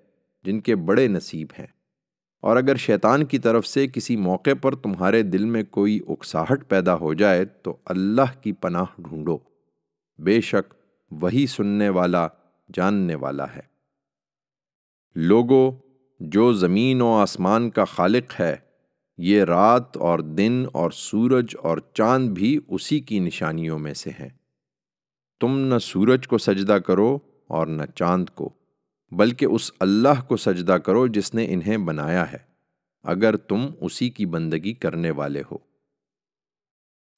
جن 0.43 0.61
کے 0.61 0.77
بڑے 0.77 1.09
نصیب 1.09 1.49
ہیں۔ 1.59 1.67
اور 2.41 2.57
اگر 2.57 2.77
شیطان 2.77 3.25
کی 3.25 3.39
طرف 3.39 3.67
سے 3.67 3.87
کسی 3.87 4.17
موقع 4.17 4.51
پر 4.63 4.75
تمہارے 4.75 5.23
دل 5.23 5.45
میں 5.45 5.63
کوئی 5.71 6.01
اکساہٹ 6.09 6.69
پیدا 6.69 6.95
ہو 6.95 7.15
جائے، 7.15 7.45
تو 7.45 7.77
اللہ 7.85 8.43
کی 8.43 8.53
پناہ 8.53 8.85
ڈھونڈو۔ 8.99 9.39
بے 10.19 10.41
شک 10.41 10.75
وہی 11.11 11.47
سننے 11.47 11.89
والا، 11.89 12.29
جاننے 12.75 13.15
والا 13.15 13.45
ہے۔ 13.57 13.78
لوگو، 15.17 15.71
جو 16.21 16.53
زمین 16.53 17.01
و 17.01 17.13
آسمان 17.13 17.71
کا 17.71 17.85
خالق 17.85 18.41
ہے، 18.41 18.57
یہ 19.19 19.45
رات 19.45 19.97
اور 19.97 20.19
دن 20.19 20.65
اور 20.73 20.91
سورج 20.91 21.55
اور 21.59 21.79
چاند 21.95 22.31
بھی 22.31 22.59
اسی 22.69 23.01
کی 23.01 23.19
نشانیوں 23.19 23.79
میں 23.79 23.95
سے 23.95 24.11
ہیں۔ 24.11 24.29
تم 25.41 25.59
نہ 25.59 25.79
سورج 25.79 26.29
کو 26.29 26.39
سجدہ 26.39 26.73
کرو 26.73 27.19
اور 27.47 27.67
نہ 27.67 27.83
چاند 27.95 28.29
کو، 28.35 28.49
بلکہ 29.13 29.45
اس 29.45 29.71
اللہ 29.81 30.21
کو 30.29 30.37
سجدہ 30.37 30.73
کرو 30.73 31.07
جس 31.07 31.35
نے 31.35 31.47
انہیں 31.51 31.77
بنایا 31.77 32.33
ہے، 32.33 32.39
اگر 33.05 33.37
تم 33.37 33.67
اسی 33.81 34.11
کی 34.11 34.27
بندگی 34.27 34.73
کرنے 34.75 35.11
والے 35.11 35.43
ہو۔ 35.51 35.59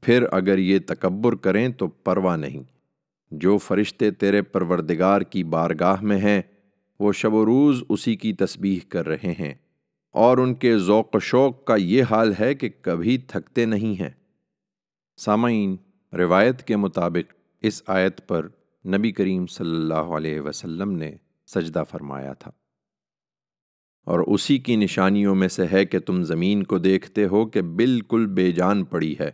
پھر 0.02 0.25
اگر 0.32 0.59
یہ 0.59 0.78
تکبر 0.87 1.35
کریں 1.35 1.68
تو 1.68 1.88
پرواہ 1.88 2.37
نہیں، 2.37 2.62
جو 3.32 3.59
فرشتے 3.59 4.11
تیرے 4.11 4.42
پروردگار 4.42 5.20
کی 5.20 5.44
بارگاہ 5.44 6.02
میں 6.02 6.18
ہیں 6.18 6.42
وہ 7.00 7.12
شب 7.12 7.35
و 7.35 7.47
روز 7.47 7.83
اسی 7.88 8.16
کی 8.16 8.33
تسبیح 8.33 8.78
کر 8.88 9.07
رہے 9.07 9.35
ہیں۔ 9.38 9.54
اور 10.12 10.38
ان 10.38 10.54
کے 10.54 10.78
ذوق 10.78 11.16
و 11.16 11.19
شوق 11.19 11.64
کا 11.64 11.76
یہ 11.76 12.04
حال 12.11 12.33
ہے 12.40 12.54
کہ 12.54 12.69
کبھی 12.83 13.19
تھکتے 13.19 13.64
نہیں 13.64 14.00
ہیں۔ 14.00 14.11
سامعین، 15.16 15.76
روایت 16.12 16.62
کے 16.62 16.76
مطابق 16.76 17.35
اس 17.62 17.83
آیت 17.87 18.28
پر 18.28 18.49
نبی 18.87 19.12
کریم 19.12 19.47
صلی 19.47 19.76
اللہ 19.76 19.95
علیہ 19.95 20.40
وسلم 20.40 20.90
نے 20.92 21.16
سجدہ 21.47 21.83
فرمایا 21.90 22.33
تھا۔ 22.33 22.50
اور 24.04 24.21
اسی 24.21 24.59
کی 24.59 24.76
نشانیوں 24.76 25.35
میں 25.35 25.49
سے 25.49 25.66
ہے 25.73 25.85
کہ 25.85 25.99
تم 25.99 26.23
زمین 26.23 26.62
کو 26.62 26.78
دیکھتے 26.78 27.26
ہو 27.26 27.47
کہ 27.47 27.62
بالکل 27.62 28.26
بے 28.26 28.52
جان 28.52 28.85
پڑی 28.85 29.14
ہے۔ 29.21 29.30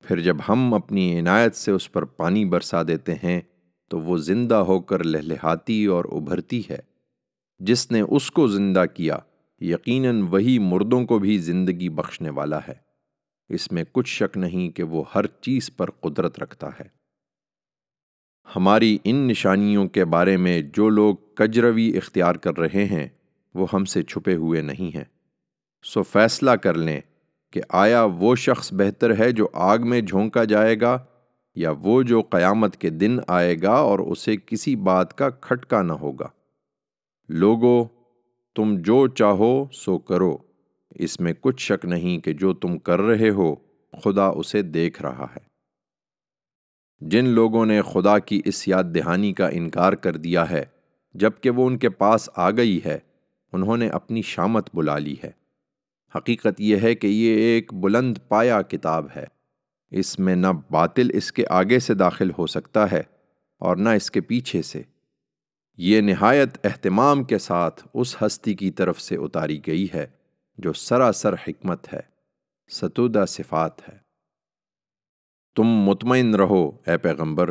پھر 0.00 0.20
جب 0.20 0.36
ہم 0.48 0.74
اپنی 0.74 1.20
عنایت 1.20 1.54
سے 1.54 1.70
اس 1.70 1.92
پر 1.92 2.04
پانی 2.04 2.44
برسا 2.44 2.82
دیتے 2.82 3.14
ہیں 3.14 3.40
تو 3.88 4.00
وہ 4.00 4.16
زندہ 4.16 4.54
ہو 4.54 4.80
کر 4.80 5.04
لہلہاتی 5.04 5.86
اور 5.86 6.04
ابھرتی 6.04 6.62
ہے۔ 6.70 6.78
جس 7.58 7.90
نے 7.90 8.00
اس 8.00 8.30
کو 8.30 8.48
زندہ 8.48 8.84
کیا، 8.94 9.18
یقیناً 9.60 10.20
وہی 10.20 10.58
مردوں 10.58 11.04
کو 11.04 11.18
بھی 11.18 11.38
زندگی 11.38 11.88
بخشنے 11.88 12.30
والا 12.30 12.58
ہے۔ 12.58 12.74
اس 13.48 13.72
میں 13.72 13.84
کچھ 13.92 14.08
شک 14.08 14.36
نہیں 14.36 14.76
کہ 14.76 14.82
وہ 14.82 15.04
ہر 15.14 15.26
چیز 15.26 15.70
پر 15.76 15.90
قدرت 15.90 16.38
رکھتا 16.38 16.68
ہے۔ 16.68 17.04
ہماری 18.56 18.98
ان 19.04 19.16
نشانیوں 19.16 19.88
کے 19.88 20.04
بارے 20.04 20.36
میں 20.36 20.62
جو 20.62 20.88
لوگ 20.88 21.16
کجروی 21.34 21.96
اختیار 21.96 22.34
کر 22.34 22.58
رہے 22.58 22.84
ہیں، 22.84 23.08
وہ 23.54 23.66
ہم 23.72 23.84
سے 23.84 24.02
چھپے 24.02 24.34
ہوئے 24.34 24.60
نہیں 24.60 24.96
ہیں۔ 24.96 25.04
سو 25.84 26.02
فیصلہ 26.02 26.50
کر 26.50 26.74
لیں 26.74 27.00
کہ 27.52 27.60
آیا 27.68 28.04
وہ 28.04 28.36
شخص 28.36 28.72
بہتر 28.72 29.18
ہے 29.18 29.32
جو 29.32 29.46
آگ 29.52 29.78
میں 29.78 30.00
جھونکا 30.00 30.44
جائے 30.44 30.80
گا 30.80 31.04
یا 31.54 31.72
وہ 31.78 32.02
جو 32.02 32.22
قیامت 32.22 32.76
کے 32.76 32.90
دن 32.90 33.18
آئے 33.28 33.56
گا 33.62 33.72
اور 33.72 33.98
اسے 33.98 34.36
کسی 34.46 34.76
بات 34.76 35.18
کا 35.18 35.30
کھٹکا 35.30 35.82
نہ 35.82 35.92
ہوگا۔ 35.92 36.28
لوگو، 37.28 37.84
تم 38.54 38.74
جو 38.78 39.08
چاہو 39.08 39.64
سو 39.72 39.98
کرو۔ 39.98 40.36
اس 40.90 41.20
میں 41.20 41.32
کچھ 41.40 41.62
شک 41.62 41.84
نہیں 41.84 42.18
کہ 42.18 42.32
جو 42.32 42.54
تم 42.54 42.78
کر 42.78 43.00
رہے 43.00 43.30
ہو، 43.30 43.54
خدا 44.04 44.26
اسے 44.26 44.62
دیکھ 44.62 45.02
رہا 45.02 45.26
ہے۔ 45.36 45.54
جن 47.08 47.28
لوگوں 47.28 47.66
نے 47.66 47.82
خدا 47.82 48.18
کی 48.18 48.42
اس 48.44 48.68
یاد 48.68 48.84
دہانی 48.84 49.32
کا 49.32 49.48
انکار 49.48 49.92
کر 49.92 50.16
دیا 50.16 50.50
ہے 50.50 50.64
جبکہ 51.14 51.50
وہ 51.50 51.66
ان 51.66 51.78
کے 51.78 51.88
پاس 51.88 52.30
آ 52.36 52.50
گئی 52.50 52.80
ہے، 52.86 52.98
انہوں 53.52 53.76
نے 53.76 53.88
اپنی 53.88 54.22
شامت 54.22 54.70
بلا 54.74 54.98
لی 54.98 55.16
ہے۔ 55.24 55.30
حقیقت 56.16 56.60
یہ 56.60 56.76
ہے 56.76 56.94
کہ 56.94 57.06
یہ 57.06 57.34
ایک 57.34 57.74
بلند 57.74 58.18
پایا 58.28 58.62
کتاب 58.62 59.06
ہے۔ 59.16 59.33
اس 59.96 60.18
میں 60.18 60.36
نہ 60.36 60.46
باطل 60.70 61.10
اس 61.14 61.32
کے 61.32 61.44
آگے 61.50 61.78
سے 61.78 61.94
داخل 61.94 62.30
ہو 62.38 62.46
سکتا 62.46 62.92
ہے 62.92 63.02
اور 63.58 63.76
نہ 63.76 63.88
اس 63.88 64.10
کے 64.10 64.20
پیچھے 64.20 64.62
سے۔ 64.62 64.82
یہ 65.76 66.00
نہایت 66.00 66.66
اہتمام 66.66 67.24
کے 67.24 67.38
ساتھ 67.38 67.88
اس 67.94 68.22
ہستی 68.22 68.54
کی 68.54 68.70
طرف 68.70 69.00
سے 69.00 69.16
اتاری 69.16 69.60
گئی 69.66 69.86
ہے 69.94 70.06
جو 70.58 70.72
سراسر 70.72 71.34
حکمت 71.34 71.94
ہے، 71.94 72.00
ستودہ 72.68 73.24
صفات 73.28 73.88
ہے۔ 73.88 73.96
تم 75.56 75.64
مطمئن 75.64 76.34
رہو، 76.34 76.68
اے 76.86 76.98
پیغمبر، 76.98 77.50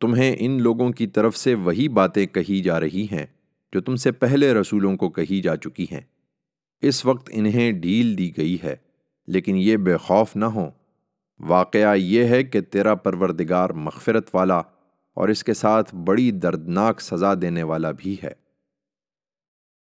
تمہیں 0.00 0.36
ان 0.38 0.62
لوگوں 0.62 0.90
کی 0.90 1.06
طرف 1.06 1.36
سے 1.36 1.54
وہی 1.54 1.88
باتیں 1.88 2.26
کہی 2.26 2.62
جا 2.62 2.80
رہی 2.80 3.06
ہیں 3.12 3.26
جو 3.72 3.80
تم 3.80 3.96
سے 3.96 4.12
پہلے 4.12 4.54
رسولوں 4.54 4.96
کو 4.96 5.10
کہی 5.10 5.40
جا 5.40 5.56
چکی 5.56 5.86
ہیں۔ 5.92 6.00
اس 6.82 7.04
وقت 7.06 7.30
انہیں 7.32 7.72
ڈھیل 7.72 8.18
دی 8.18 8.36
گئی 8.36 8.56
ہے، 8.62 8.76
لیکن 9.26 9.56
یہ 9.56 9.76
بے 9.76 9.96
خوف 9.96 10.36
نہ 10.36 10.44
ہوں۔ 10.44 10.70
واقعہ 11.40 11.96
یہ 11.96 12.24
ہے 12.24 12.44
کہ 12.44 12.60
تیرا 12.60 12.94
پروردگار 12.94 13.70
مغفرت 13.70 14.30
والا 14.34 14.58
اور 15.14 15.28
اس 15.28 15.44
کے 15.44 15.54
ساتھ 15.54 15.94
بڑی 15.94 16.30
دردناک 16.30 17.00
سزا 17.00 17.34
دینے 17.42 17.62
والا 17.62 17.90
بھی 17.90 18.16
ہے۔ 18.22 18.32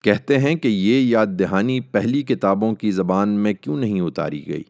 کہتے 0.03 0.37
ہیں 0.37 0.55
کہ 0.55 0.67
یہ 0.67 1.01
یاد 1.01 1.27
دہانی 1.27 1.79
پہلی 1.79 2.21
کتابوں 2.21 2.75
کی 2.75 2.91
زبان 2.91 3.29
میں 3.29 3.53
کیوں 3.53 3.77
نہیں 3.77 4.01
اتاری 4.01 4.47
گئی؟ 4.47 4.63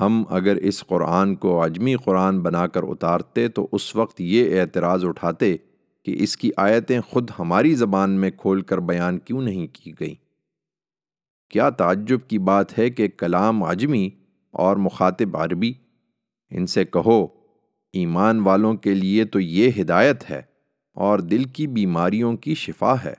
ہم 0.00 0.24
اگر 0.28 0.56
اس 0.56 0.86
قرآن 0.86 1.34
کو 1.34 1.64
عجمی 1.64 1.94
قرآن 1.94 2.42
بنا 2.42 2.66
کر 2.66 2.82
اتارتے 2.82 3.48
تو 3.48 3.68
اس 3.72 3.96
وقت 3.96 4.20
یہ 4.20 4.60
اعتراض 4.60 5.04
اٹھاتے 5.04 5.56
کہ 6.02 6.16
اس 6.18 6.36
کی 6.36 6.50
آیتیں 6.56 7.00
خود 7.00 7.30
ہماری 7.38 7.74
زبان 7.74 8.10
میں 8.10 8.30
کھول 8.30 8.62
کر 8.62 8.78
بیان 8.78 9.18
کیوں 9.18 9.42
نہیں 9.42 9.66
کی 9.72 9.92
گئیں۔ 10.00 10.14
کیا 11.50 11.70
تعجب 11.70 12.18
کی 12.28 12.38
بات 12.38 12.78
ہے 12.78 12.90
کہ 12.90 13.08
کلام 13.08 13.62
عجمی 13.62 14.10
اور 14.56 14.76
مخاطب 14.76 15.36
عربی۔ 15.36 15.72
ان 16.50 16.66
سے 16.66 16.84
کہو، 16.84 17.26
ایمان 17.92 18.40
والوں 18.40 18.74
کے 18.74 18.94
لیے 18.94 19.24
تو 19.24 19.40
یہ 19.40 19.70
ہدایت 19.80 20.30
ہے 20.30 20.42
اور 20.94 21.18
دل 21.18 21.44
کی 21.44 21.66
بیماریوں 21.66 22.36
کی 22.36 22.54
شفا 22.54 22.94
ہے۔ 23.04 23.14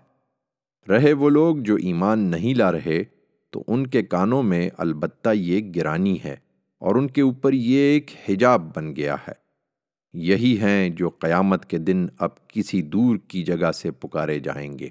رہے 0.89 1.13
وہ 1.13 1.29
لوگ 1.29 1.57
جو 1.57 1.75
ایمان 1.75 2.19
نہیں 2.19 2.53
لا 2.53 2.71
رہے، 2.71 3.03
تو 3.49 3.63
ان 3.67 3.87
کے 3.87 4.03
کانوں 4.03 4.43
میں 4.43 4.69
البتہ 4.77 5.29
یہ 5.33 5.71
گرانی 5.75 6.17
ہے 6.25 6.35
اور 6.79 6.95
ان 6.95 7.07
کے 7.07 7.21
اوپر 7.21 7.53
یہ 7.53 7.77
ایک 7.77 8.11
حجاب 8.29 8.75
بن 8.75 8.95
گیا 8.95 9.15
ہے۔ 9.15 9.33
یہی 10.13 10.57
ہیں 10.59 10.89
جو 10.89 11.09
قیامت 11.09 11.65
کے 11.65 11.77
دن 11.77 12.07
اب 12.17 12.47
کسی 12.47 12.81
دور 12.81 13.17
کی 13.27 13.43
جگہ 13.43 13.71
سے 13.71 13.91
پکارے 13.91 14.39
جائیں 14.39 14.79
گے۔ 14.79 14.89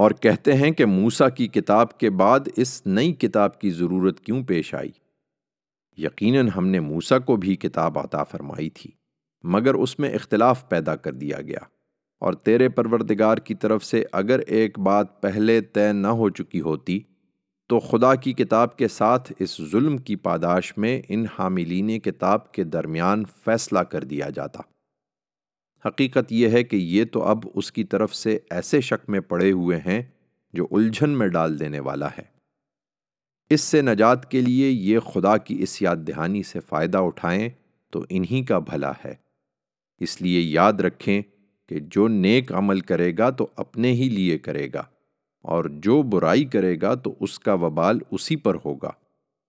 اور 0.00 0.10
کہتے 0.10 0.52
ہیں 0.52 0.70
کہ 0.70 0.84
موسا 0.84 1.28
کی 1.28 1.46
کتاب 1.46 1.98
کے 1.98 2.10
بعد 2.10 2.40
اس 2.56 2.86
نئی 2.86 3.12
کتاب 3.12 3.60
کی 3.60 3.70
ضرورت 3.70 4.20
کیوں 4.20 4.44
پیش 4.44 4.74
آئی؟ 4.74 4.90
یقیناً 5.96 6.48
ہم 6.56 6.66
نے 6.66 6.80
موسا 6.80 7.18
کو 7.18 7.36
بھی 7.36 7.56
کتاب 7.56 7.98
عطا 7.98 8.24
فرمائی 8.24 8.70
تھی، 8.70 8.90
مگر 9.42 9.74
اس 9.74 9.98
میں 9.98 10.10
اختلاف 10.10 10.68
پیدا 10.68 10.96
کر 10.96 11.12
دیا 11.12 11.40
گیا۔ 11.40 11.58
اور 12.20 12.32
تیرے 12.32 12.68
پروردگار 12.68 13.36
کی 13.36 13.54
طرف 13.54 13.84
سے 13.84 14.04
اگر 14.12 14.38
ایک 14.38 14.78
بات 14.78 15.22
پہلے 15.22 15.60
طے 15.60 15.92
نہ 15.92 16.06
ہو 16.06 16.28
چکی 16.28 16.60
ہوتی، 16.60 17.00
تو 17.68 17.80
خدا 17.80 18.14
کی 18.14 18.32
کتاب 18.32 18.76
کے 18.76 18.88
ساتھ 18.88 19.32
اس 19.38 19.60
ظلم 19.70 19.98
کی 19.98 20.16
پاداش 20.16 20.78
میں 20.78 21.02
ان 21.08 21.26
حاملین 21.38 22.00
کتاب 22.00 22.52
کے 22.52 22.64
درمیان 22.64 23.22
فیصلہ 23.44 23.78
کر 23.78 24.04
دیا 24.04 24.28
جاتا۔ 24.30 24.62
حقیقت 25.86 26.32
یہ 26.32 26.48
ہے 26.48 26.64
کہ 26.64 26.76
یہ 26.76 27.04
تو 27.04 27.22
اب 27.22 27.38
اس 27.54 27.72
کی 27.72 27.84
طرف 27.84 28.14
سے 28.14 28.38
ایسے 28.50 28.80
شک 28.80 29.10
میں 29.10 29.20
پڑے 29.20 29.52
ہوئے 29.52 29.78
ہیں 29.86 30.02
جو 30.52 30.66
الجھن 30.70 31.10
میں 31.10 31.28
ڈال 31.28 31.60
دینے 31.60 31.80
والا 31.80 32.06
ہے۔ 32.06 32.40
اس 33.50 33.60
سے 33.60 33.82
نجات 33.82 34.30
کے 34.30 34.40
لیے 34.40 34.70
یہ 34.70 34.98
خدا 34.98 35.36
کی 35.36 35.62
اس 35.62 35.82
یاد 35.82 35.96
دہانی 35.96 36.42
سے 36.42 36.60
فائدہ 36.60 36.98
اٹھائیں 36.98 37.48
تو 37.90 38.04
انہی 38.08 38.44
کا 38.44 38.58
بھلا 38.58 38.92
ہے۔ 39.04 39.14
اس 40.00 40.22
لیے 40.22 40.40
یاد 40.40 40.72
رکھیں 40.72 41.22
کہ 41.68 41.80
جو 41.80 42.08
نیک 42.08 42.52
عمل 42.52 42.80
کرے 42.80 43.12
گا 43.18 43.30
تو 43.30 43.46
اپنے 43.56 43.92
ہی 43.92 44.08
لیے 44.08 44.38
کرے 44.38 44.68
گا 44.74 44.82
اور 45.42 45.64
جو 45.64 46.02
برائی 46.02 46.44
کرے 46.44 46.76
گا 46.82 46.94
تو 46.94 47.14
اس 47.20 47.38
کا 47.38 47.54
وبال 47.54 47.98
اسی 48.10 48.36
پر 48.36 48.56
ہوگا 48.64 48.90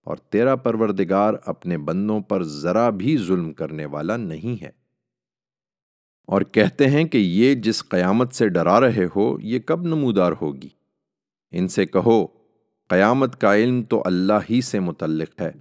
اور 0.03 0.17
تیرا 0.17 0.55
پروردگار 0.55 1.33
اپنے 1.45 1.77
بندوں 1.77 2.19
پر 2.19 2.43
ذرا 2.43 2.89
بھی 2.89 3.17
ظلم 3.17 3.53
کرنے 3.53 3.85
والا 3.85 4.17
نہیں 4.17 4.63
ہے۔ 4.63 4.80
اور 6.29 6.41
کہتے 6.53 6.87
ہیں 6.87 7.03
کہ 7.03 7.17
یہ 7.17 7.55
جس 7.55 7.83
قیامت 7.89 8.33
سے 8.33 8.47
ڈرا 8.49 8.79
رہے 8.81 9.05
ہو، 9.15 9.35
یہ 9.41 9.59
کب 9.59 9.85
نمودار 9.85 10.31
ہوگی؟ 10.41 10.69
ان 11.53 11.67
سے 11.67 11.85
کہو، 11.85 12.25
قیامت 12.89 13.39
کا 13.41 13.55
علم 13.55 13.81
تو 13.83 14.01
اللہ 14.05 14.49
ہی 14.49 14.61
سے 14.61 14.79
متعلق 14.79 15.41
ہے، 15.41 15.51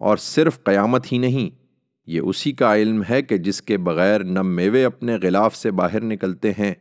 اور 0.00 0.16
صرف 0.16 0.62
قیامت 0.64 1.12
ہی 1.12 1.18
نہیں، 1.18 1.50
یہ 2.08 2.20
اسی 2.22 2.52
کا 2.52 2.74
علم 2.76 3.02
ہے 3.08 3.20
کہ 3.22 3.36
جس 3.38 3.60
کے 3.62 3.76
بغیر 3.78 4.24
نہ 4.24 4.42
میوے 4.42 4.84
اپنے 4.84 5.16
غلاف 5.22 5.56
سے 5.56 5.70
باہر 5.72 6.04
نکلتے 6.04 6.52
ہیں، 6.58 6.72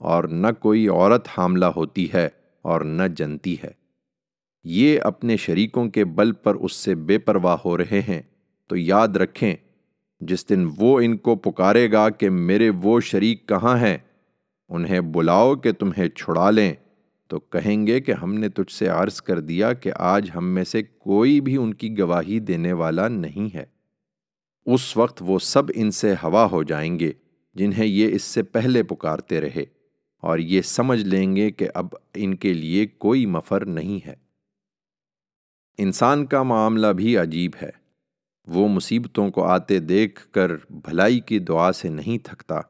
اور 0.00 0.24
نہ 0.24 0.46
کوئی 0.60 0.86
عورت 0.88 1.28
حاملہ 1.28 1.66
ہوتی 1.66 2.06
ہے 2.12 2.28
اور 2.64 2.80
نہ 2.80 3.02
جنتی 3.16 3.54
ہے۔ 3.62 3.70
یہ 4.64 5.00
اپنے 5.02 5.36
شریکوں 5.36 5.88
کے 5.88 6.04
بل 6.14 6.32
پر 6.34 6.54
اس 6.56 6.72
سے 6.74 6.94
بے 6.96 7.18
پرواہ 7.18 7.56
ہو 7.64 7.76
رہے 7.78 8.00
ہیں، 8.08 8.20
تو 8.70 8.76
یاد 8.76 9.16
رکھیں 9.16 9.54
جس 10.26 10.48
دن 10.48 10.68
وہ 10.76 11.00
ان 11.00 11.16
کو 11.16 11.36
پکارے 11.36 11.92
گا 11.92 12.10
کہ 12.10 12.30
میرے 12.30 12.70
وہ 12.70 13.00
شریک 13.00 13.48
کہاں 13.48 13.78
ہیں، 13.78 13.98
انہیں 14.68 15.00
بلاؤ 15.00 15.54
کہ 15.54 15.72
تمہیں 15.72 16.08
چھڑا 16.08 16.50
لیں۔ 16.50 16.74
تو 17.28 17.40
کہیں 17.40 17.86
گے 17.86 18.00
کہ 18.00 18.12
ہم 18.12 18.34
نے 18.34 18.48
تجھ 18.48 18.72
سے 18.72 18.88
عرض 18.88 19.22
کر 19.22 19.40
دیا 19.40 19.72
کہ 19.72 19.90
آج 19.96 20.30
ہم 20.34 20.44
میں 20.44 20.64
سے 20.64 20.82
کوئی 20.82 21.40
بھی 21.40 21.56
ان 21.56 21.74
کی 21.74 21.98
گواہی 21.98 22.38
دینے 22.38 22.72
والا 22.72 23.08
نہیں 23.08 23.56
ہے۔ 23.56 23.64
اس 24.66 24.96
وقت 24.96 25.22
وہ 25.26 25.38
سب 25.38 25.62
ان 25.74 25.90
سے 25.90 26.12
ہوا 26.12 26.44
ہو 26.44 26.62
جائیں 26.62 27.00
گے، 27.00 27.12
جنہیں 27.54 27.86
یہ 27.86 28.08
اس 28.14 28.22
سے 28.22 28.42
پہلے 28.42 28.82
پکارتے 28.82 29.40
رہے۔ 29.40 29.64
اور 30.20 30.38
یہ 30.38 30.62
سمجھ 30.62 31.04
لیں 31.04 31.36
گے 31.36 31.50
کہ 31.50 31.68
اب 31.74 31.86
ان 32.14 32.36
کے 32.36 32.52
لیے 32.52 32.86
کوئی 32.86 33.26
مفر 33.26 33.64
نہیں 33.64 34.06
ہے۔ 34.06 34.14
انسان 35.78 36.26
کا 36.26 36.42
معاملہ 36.42 36.86
بھی 36.86 37.16
عجیب 37.16 37.50
ہے۔ 37.62 37.83
وہ 38.46 38.68
مصیبتوں 38.68 39.30
کو 39.30 39.44
آتے 39.44 39.78
دیکھ 39.78 40.32
کر 40.32 40.52
بھلائی 40.70 41.20
کی 41.20 41.38
دعا 41.38 41.72
سے 41.72 41.88
نہیں 41.88 42.24
تھکتا۔ 42.24 42.60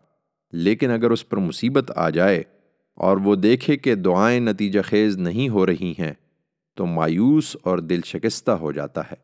لیکن 0.53 0.91
اگر 0.91 1.11
اس 1.11 1.29
پر 1.29 1.37
مصیبت 1.37 1.93
آ 1.97 2.11
جائے 2.11 2.43
اور 2.95 3.17
وہ 3.17 3.35
دیکھے 3.35 3.77
کہ 3.77 3.95
دعائیں 3.95 4.41
نتیجہ 4.41 4.81
خیز 4.85 5.17
نہیں 5.17 5.49
ہو 5.49 5.67
رہی 5.67 5.95
ہیں، 5.99 6.13
تو 6.75 6.87
مایوس 6.87 7.57
اور 7.63 7.79
دل 7.79 8.01
شکستہ 8.05 8.51
ہو 8.51 8.73
جاتا 8.73 9.01
ہے۔ 9.01 9.17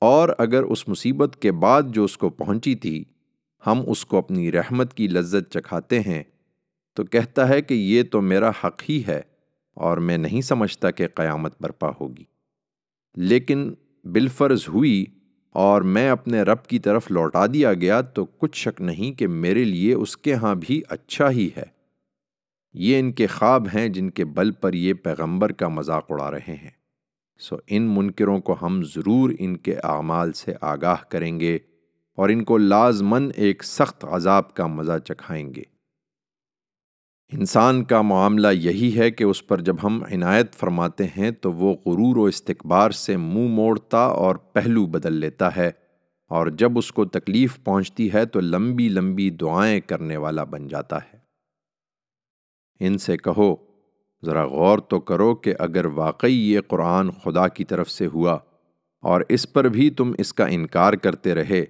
اور 0.00 0.28
اگر 0.38 0.62
اس 0.62 0.88
مصیبت 0.88 1.36
کے 1.42 1.52
بعد 1.52 1.82
جو 1.86 2.04
اس 2.04 2.18
کو 2.18 2.30
پہنچی 2.30 2.74
تھی، 2.74 3.04
ہم 3.66 3.82
اس 3.86 4.04
کو 4.04 4.18
اپنی 4.18 4.52
رحمت 4.52 4.94
کی 4.94 5.08
لذت 5.08 5.52
چکھاتے 5.52 6.00
ہیں، 6.00 6.22
تو 6.94 7.04
کہتا 7.04 7.48
ہے 7.48 7.62
کہ 7.62 7.74
یہ 7.74 8.02
تو 8.02 8.20
میرا 8.20 8.50
حق 8.64 8.82
ہی 8.88 9.02
ہے 9.08 9.20
اور 9.74 9.98
میں 9.98 10.18
نہیں 10.18 10.40
سمجھتا 10.40 10.90
کہ 10.90 11.08
قیامت 11.14 11.62
برپا 11.62 11.90
ہوگی۔ 12.00 12.24
لیکن 13.16 13.74
بالفرض 14.04 14.64
ہوئی 14.68 15.04
اور 15.50 15.82
میں 15.82 16.10
اپنے 16.10 16.42
رب 16.42 16.66
کی 16.66 16.78
طرف 16.78 17.10
لوٹا 17.10 17.46
دیا 17.46 17.74
گیا 17.74 18.00
تو 18.00 18.24
کچھ 18.24 18.56
شک 18.56 18.80
نہیں 18.80 19.18
کہ 19.18 19.26
میرے 19.26 19.64
لیے 19.64 19.94
اس 19.94 20.16
کے 20.16 20.34
ہاں 20.34 20.54
بھی 20.54 20.82
اچھا 20.88 21.30
ہی 21.30 21.48
ہے۔ 21.56 21.78
یہ 22.74 23.00
ان 23.00 23.12
کے 23.12 23.26
خواب 23.26 23.66
ہیں 23.74 23.88
جن 23.88 24.10
کے 24.10 24.24
بل 24.24 24.50
پر 24.50 24.72
یہ 24.72 24.94
پیغمبر 24.94 25.52
کا 25.52 25.68
مذاق 25.68 26.06
اڑا 26.08 26.30
رہے 26.30 26.56
ہیں۔ 26.62 26.70
سو 27.38 27.56
ان 27.66 27.82
منکروں 27.82 28.40
کو 28.40 28.56
ہم 28.62 28.82
ضرور 28.82 29.30
ان 29.38 29.56
کے 29.56 29.74
اعمال 29.84 30.32
سے 30.32 30.54
آگاہ 30.60 30.96
کریں 31.08 31.40
گے 31.40 31.58
اور 32.16 32.28
ان 32.28 32.44
کو 32.44 32.58
لازمن 32.58 33.30
ایک 33.36 33.64
سخت 33.64 34.04
عذاب 34.04 34.54
کا 34.54 34.66
مزہ 34.66 34.98
چکھائیں 35.04 35.54
گے۔ 35.54 35.77
انسان 37.32 37.84
کا 37.84 38.02
معاملہ 38.02 38.48
یہی 38.48 38.98
ہے 38.98 39.10
کہ 39.10 39.24
اس 39.24 39.46
پر 39.46 39.60
جب 39.60 39.76
ہم 39.82 40.02
عنایت 40.12 40.54
فرماتے 40.54 41.04
ہیں 41.04 41.30
تو 41.30 41.52
وہ 41.52 41.74
غرور 41.86 42.16
و 42.16 42.24
استقبار 42.24 42.90
سے 42.90 43.16
منہ 43.16 43.48
موڑتا 43.48 43.98
اور 43.98 44.36
پہلو 44.36 44.86
بدل 44.86 45.12
لیتا 45.12 45.56
ہے 45.56 45.70
اور 46.28 46.46
جب 46.46 46.78
اس 46.78 46.92
کو 46.92 47.04
تکلیف 47.04 47.58
پہنچتی 47.64 48.12
ہے 48.12 48.26
تو 48.26 48.40
لمبی 48.40 48.88
لمبی 48.88 49.30
دعائیں 49.30 49.80
کرنے 49.80 50.16
والا 50.16 50.44
بن 50.44 50.68
جاتا 50.68 50.96
ہے۔ 50.96 51.18
ان 52.80 52.98
سے 52.98 53.16
کہو، 53.16 53.56
ذرا 54.24 54.46
غور 54.46 54.78
تو 54.78 55.00
کرو 55.00 55.34
کہ 55.34 55.54
اگر 55.58 55.84
واقعی 55.84 56.52
یہ 56.52 56.60
قرآن 56.68 57.10
خدا 57.10 57.48
کی 57.48 57.64
طرف 57.64 57.90
سے 57.90 58.06
ہوا 58.06 58.38
اور 59.02 59.20
اس 59.28 59.52
پر 59.52 59.64
بھی 59.64 59.90
تم 59.90 60.12
اس 60.18 60.32
کا 60.32 60.46
انکار 60.46 60.92
کرتے 60.92 61.34
رہے 61.34 61.64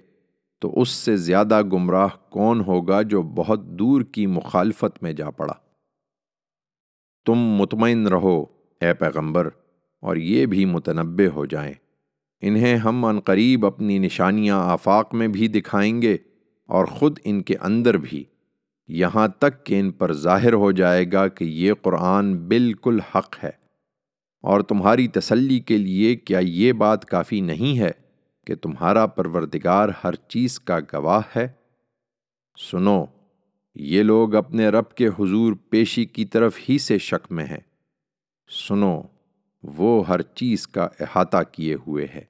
تو 0.59 0.81
اس 0.81 0.89
سے 0.89 1.17
زیادہ 1.17 1.61
گمراہ 1.73 2.07
کون 2.29 2.61
ہوگا 2.61 3.01
جو 3.01 3.21
بہت 3.21 3.65
دور 3.65 4.01
کی 4.01 4.25
مخالفت 4.25 5.03
میں 5.03 5.13
جا 5.13 5.29
پڑا؟ 5.29 5.53
تم 7.25 7.35
مطمئن 7.35 8.07
رہو، 8.07 8.45
اے 8.81 8.93
پیغمبر، 8.93 9.49
اور 10.01 10.15
یہ 10.15 10.45
بھی 10.45 10.65
متنبع 10.65 11.27
ہو 11.27 11.45
جائیں۔ 11.45 11.73
انہیں 12.41 12.75
ہم 12.75 13.05
ان 13.05 13.19
قریب 13.19 13.65
اپنی 13.65 13.97
نشانیاں 13.97 14.59
آفاق 14.59 15.13
میں 15.13 15.27
بھی 15.27 15.47
دکھائیں 15.47 16.01
گے، 16.01 16.17
اور 16.65 16.85
خود 16.85 17.19
ان 17.23 17.41
کے 17.41 17.55
اندر 17.61 17.97
بھی۔ 17.97 18.23
یہاں 18.87 19.27
تک 19.27 19.65
کہ 19.65 19.79
ان 19.79 19.91
پر 19.91 20.13
ظاہر 20.13 20.53
ہو 20.53 20.71
جائے 20.71 21.05
گا 21.11 21.27
کہ 21.27 21.43
یہ 21.43 21.73
قرآن 21.81 22.37
بالکل 22.37 22.99
حق 22.99 23.43
ہے۔ 23.43 23.51
اور 24.41 24.61
تمہاری 24.61 25.07
تسلی 25.07 25.59
کے 25.59 25.77
لیے 25.77 26.15
کیا 26.15 26.39
یہ 26.39 26.73
بات 26.73 27.05
کافی 27.05 27.41
نہیں 27.41 27.79
ہے؟ 27.79 27.91
کہ 28.49 28.55
تمہارا 28.55 29.05
پروردگار 29.05 29.89
ہر 30.03 30.15
چیز 30.15 30.59
کا 30.59 30.79
گواہ 30.93 31.21
ہے۔ 31.35 31.47
سنو، 32.71 33.05
یہ 33.75 34.03
لوگ 34.03 34.35
اپنے 34.35 34.69
رب 34.69 34.89
کے 34.89 35.07
حضور 35.07 35.53
پیشی 35.69 36.05
کی 36.05 36.25
طرف 36.25 36.57
ہی 36.69 36.77
سے 36.77 36.97
شک 36.97 37.31
میں 37.31 37.45
ہیں۔ 37.45 37.59
سنو، 38.67 39.01
وہ 39.63 40.07
ہر 40.07 40.21
چیز 40.21 40.67
کا 40.67 40.87
احاطہ 40.99 41.37
کیے 41.51 41.75
ہوئے 41.87 42.07
ہے 42.15 42.23